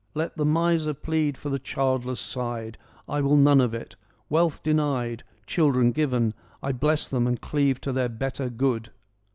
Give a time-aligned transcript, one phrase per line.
[0.15, 3.95] Let the miser plead for the childless side: I will none of it.
[4.29, 8.89] Wealth denied, Children given, I bless them and cleave to the better good.'